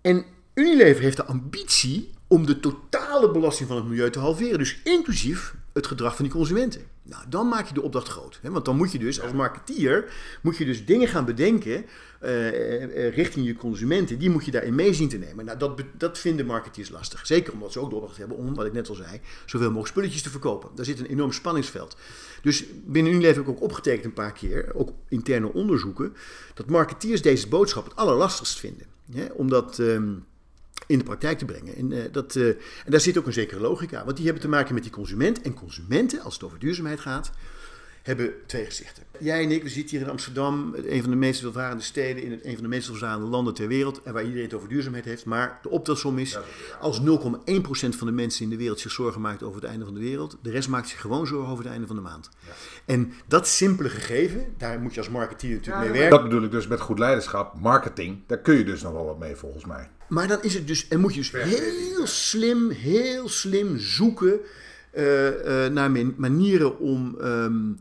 [0.00, 4.58] En Unilever heeft de ambitie om de totale belasting van het milieu te halveren.
[4.58, 6.80] Dus inclusief het gedrag van die consumenten.
[7.02, 8.38] Nou, dan maak je de opdracht groot.
[8.42, 8.50] Hè?
[8.50, 11.84] Want dan moet je dus als marketeer moet je dus dingen gaan bedenken
[12.22, 14.18] uh, richting je consumenten.
[14.18, 15.44] Die moet je daarin mee zien te nemen.
[15.44, 17.26] Nou, dat, dat vinden marketeers lastig.
[17.26, 19.88] Zeker omdat ze ook de opdracht hebben om, wat ik net al zei, zoveel mogelijk
[19.88, 20.70] spulletjes te verkopen.
[20.74, 21.96] Daar zit een enorm spanningsveld.
[22.42, 26.14] Dus binnen Unilever heb ik ook opgetekend een paar keer, ook interne onderzoeken,
[26.54, 28.86] dat marketeers deze boodschap het allerlastigst vinden.
[29.12, 29.24] Hè?
[29.32, 29.78] Omdat...
[29.78, 30.12] Ehm,
[30.90, 31.76] in de praktijk te brengen.
[31.76, 34.48] En, uh, dat, uh, en daar zit ook een zekere logica, want die hebben te
[34.48, 35.40] maken met die consument.
[35.40, 37.30] En consumenten, als het over duurzaamheid gaat,
[38.10, 39.02] hebben twee gezichten.
[39.18, 42.40] Jij en ik, we zitten hier in Amsterdam, een van de meest welvarende steden, in
[42.42, 45.24] een van de meest welvarende landen ter wereld, en waar iedereen het over duurzaamheid heeft.
[45.24, 46.38] Maar de optelsom is,
[46.80, 47.04] als 0,1%
[47.88, 50.38] van de mensen in de wereld zich zorgen maakt over het einde van de wereld,
[50.42, 52.28] de rest maakt zich gewoon zorgen over het einde van de maand.
[52.46, 52.52] Ja.
[52.84, 56.10] En dat simpele gegeven, daar moet je als marketeer natuurlijk mee werken.
[56.10, 59.18] Dat bedoel ik dus met goed leiderschap, marketing, daar kun je dus nog wel wat
[59.18, 59.88] mee volgens mij.
[60.08, 64.40] Maar dan is het dus, en moet je dus heel slim, heel slim zoeken
[64.94, 67.78] uh, uh, naar manieren om um,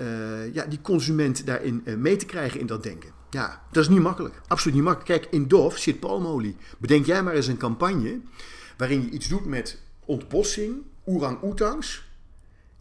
[0.00, 3.10] uh, ja, die consument daarin mee te krijgen in dat denken.
[3.30, 4.40] Ja, dat is niet makkelijk.
[4.46, 5.20] Absoluut niet makkelijk.
[5.20, 6.56] Kijk, in Dof zit palmolie.
[6.78, 8.20] Bedenk jij maar eens een campagne
[8.76, 12.08] waarin je iets doet met ontbossing, orang-oetangs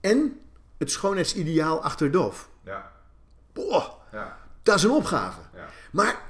[0.01, 0.39] en
[0.77, 2.49] het schoonheidsideaal achter Dof.
[2.63, 2.91] Ja.
[3.53, 4.37] Boah, ja.
[4.63, 5.39] dat is een opgave.
[5.53, 5.69] Ja.
[5.91, 6.21] Maar,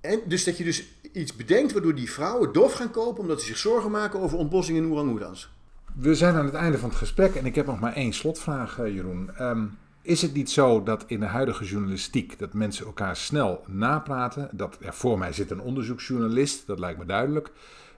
[0.00, 3.46] en dus dat je dus iets bedenkt waardoor die vrouwen dof gaan kopen omdat ze
[3.46, 5.50] zich zorgen maken over ontbossing in orang-oetans.
[5.94, 8.78] We zijn aan het einde van het gesprek en ik heb nog maar één slotvraag,
[8.78, 9.30] eh, Jeroen.
[9.40, 14.48] Um, is het niet zo dat in de huidige journalistiek dat mensen elkaar snel napraten?
[14.52, 17.50] Dat ja, voor mij zit een onderzoeksjournalist, dat lijkt me duidelijk.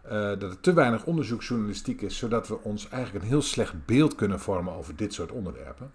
[0.07, 4.15] Uh, dat er te weinig onderzoeksjournalistiek is, zodat we ons eigenlijk een heel slecht beeld
[4.15, 5.93] kunnen vormen over dit soort onderwerpen.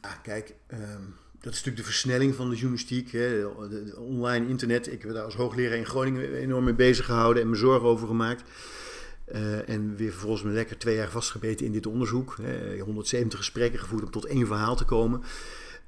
[0.00, 3.28] Ah, kijk, um, dat is natuurlijk de versnelling van de journalistiek, hè,
[3.68, 4.92] de, online internet.
[4.92, 8.06] Ik heb daar als hoogleraar in Groningen enorm mee bezig gehouden en me zorgen over
[8.06, 8.42] gemaakt.
[9.32, 12.36] Uh, en weer vervolgens me lekker twee jaar vastgebeten in dit onderzoek.
[12.40, 15.22] Hè, 170 gesprekken gevoerd om tot één verhaal te komen.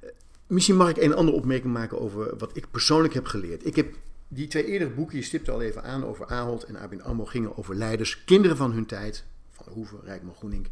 [0.03, 0.09] Uh,
[0.47, 3.65] misschien mag ik een andere opmerking maken over wat ik persoonlijk heb geleerd.
[3.65, 3.95] Ik heb
[4.27, 7.57] die twee eerdere boeken, je stipte al even aan over Ahold en ABN AMRO, gingen
[7.57, 9.25] over leiders, kinderen van hun tijd.
[9.49, 10.67] Van de Hoeven, Rijkman, Groening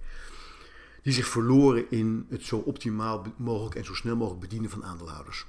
[1.08, 5.45] die zich verloren in het zo optimaal mogelijk en zo snel mogelijk bedienen van aandeelhouders.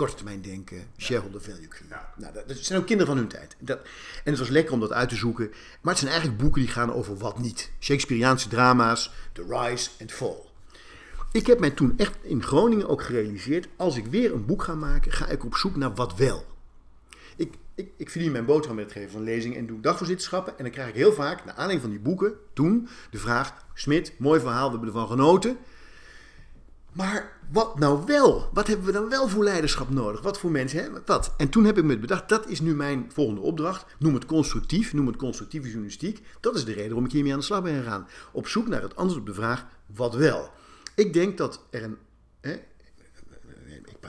[0.00, 1.68] Korte termijn denken, shareholder value.
[1.88, 2.12] Ja.
[2.16, 3.56] Nou, dat, zijn ook kinderen van hun tijd.
[3.58, 3.78] Dat,
[4.24, 5.48] en het was lekker om dat uit te zoeken.
[5.80, 7.70] Maar het zijn eigenlijk boeken die gaan over wat niet.
[7.80, 10.36] Shakespeareaanse drama's, The Rise and Fall.
[11.32, 14.74] Ik heb mij toen echt in Groningen ook gerealiseerd, als ik weer een boek ga
[14.74, 16.44] maken, ga ik op zoek naar wat wel.
[17.36, 20.58] Ik, ik, ik verdien mijn boterham met het geven van lezingen en doe dagvoorzitterschappen.
[20.58, 24.12] En dan krijg ik heel vaak, naar aanleiding van die boeken, toen de vraag: Smit,
[24.18, 25.58] mooi verhaal, we hebben ervan genoten.
[26.92, 28.50] Maar wat nou wel?
[28.52, 30.22] Wat hebben we dan wel voor leiderschap nodig?
[30.22, 30.82] Wat voor mensen?
[30.82, 30.88] Hè?
[31.06, 31.34] Wat?
[31.36, 33.84] En toen heb ik me bedacht, dat is nu mijn volgende opdracht.
[33.98, 36.22] Noem het constructief, noem het constructieve journalistiek.
[36.40, 38.08] Dat is de reden waarom ik hiermee aan de slag ben gegaan.
[38.32, 40.50] Op zoek naar het antwoord op de vraag, wat wel?
[40.94, 41.96] Ik denk dat er een...
[42.40, 42.52] Hè,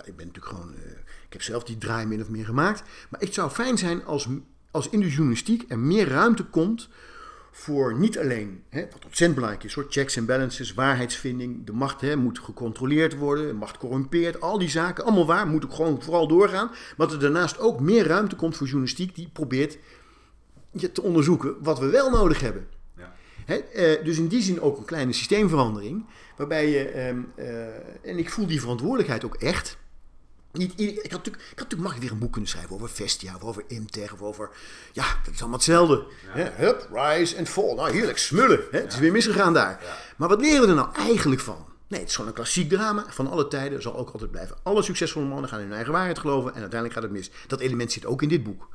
[0.06, 0.76] ik ben natuurlijk gewoon...
[0.76, 0.92] Eh,
[1.26, 2.84] ik heb zelf die draai min of meer gemaakt.
[3.10, 4.28] Maar het zou fijn zijn als,
[4.72, 6.90] als in de journalistiek er meer ruimte komt
[7.52, 12.02] voor niet alleen, hè, wat ontzettend belangrijk is, soort checks en balances, waarheidsvinding, de macht
[12.02, 16.02] hè, moet gecontroleerd worden, de macht corrumpeert, al die zaken, allemaal waar, moet ook gewoon
[16.02, 16.68] vooral doorgaan.
[16.68, 19.78] Maar dat er daarnaast ook meer ruimte komt voor journalistiek die probeert
[20.72, 22.68] je te onderzoeken wat we wel nodig hebben.
[22.98, 23.14] Ja.
[23.46, 26.06] Hè, eh, dus in die zin ook een kleine systeemverandering,
[26.38, 29.78] waarbij je, ehm, eh, en ik voel die verantwoordelijkheid ook echt,
[30.54, 33.36] niet, ik, had natuurlijk, ik had natuurlijk makkelijk weer een boek kunnen schrijven over Vestia,
[33.36, 34.50] of over Imter, of over...
[34.92, 36.06] Ja, dat is allemaal hetzelfde.
[36.36, 36.52] Ja.
[36.56, 37.76] Hup, rise and fall.
[37.76, 38.62] Nou, heerlijk, smullen.
[38.72, 38.80] Hè?
[38.80, 39.80] Het is weer misgegaan daar.
[40.18, 41.66] Maar wat leren we er nou eigenlijk van?
[41.88, 43.82] Nee, het is gewoon een klassiek drama van alle tijden.
[43.82, 44.58] Zal ook altijd blijven.
[44.64, 47.32] Alle succesvolle mannen gaan in hun eigen waarheid geloven en uiteindelijk gaat het mis.
[47.48, 48.70] Dat element zit ook in dit boek.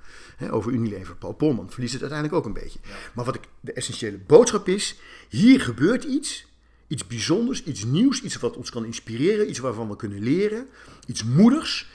[0.50, 1.16] Over Unilever.
[1.16, 2.78] Paul Polman verliest het uiteindelijk ook een beetje.
[3.14, 4.96] Maar wat ik, de essentiële boodschap is,
[5.28, 6.46] hier gebeurt iets
[6.86, 10.66] Iets bijzonders, iets nieuws, iets wat ons kan inspireren, iets waarvan we kunnen leren,
[11.06, 11.86] iets moedigs.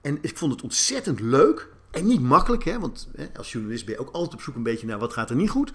[0.00, 3.94] En ik vond het ontzettend leuk en niet makkelijk, hè, want hè, als journalist ben
[3.94, 5.72] je ook altijd op zoek een beetje naar wat gaat er niet goed.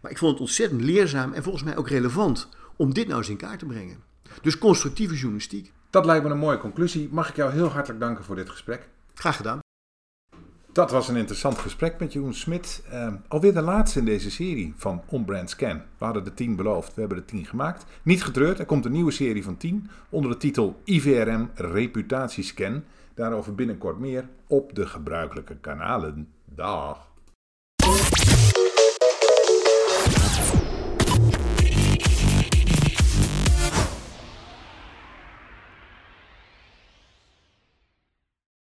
[0.00, 3.28] Maar ik vond het ontzettend leerzaam en volgens mij ook relevant om dit nou eens
[3.28, 4.02] in kaart te brengen.
[4.42, 5.72] Dus constructieve journalistiek.
[5.90, 7.08] Dat lijkt me een mooie conclusie.
[7.10, 8.88] Mag ik jou heel hartelijk danken voor dit gesprek.
[9.14, 9.58] Graag gedaan.
[10.78, 12.82] Dat was een interessant gesprek met Jeroen Smit.
[12.92, 15.82] Uh, alweer de laatste in deze serie van On-Brand Scan.
[15.98, 17.84] We hadden de 10 beloofd, we hebben de 10 gemaakt.
[18.02, 22.84] Niet getreurd, er komt een nieuwe serie van 10 onder de titel IVRM Reputatiescan.
[23.14, 26.28] Daarover binnenkort meer op de gebruikelijke kanalen.
[26.44, 27.07] Dag!